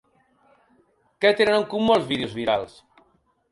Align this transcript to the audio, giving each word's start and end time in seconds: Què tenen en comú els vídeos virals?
Què 1.25 1.33
tenen 1.41 1.59
en 1.59 1.67
comú 1.75 1.93
els 1.99 2.09
vídeos 2.15 2.35
virals? 2.41 2.77